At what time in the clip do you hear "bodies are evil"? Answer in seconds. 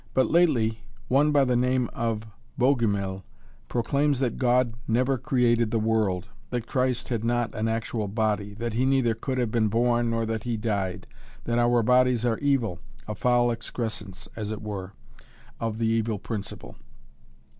11.83-12.79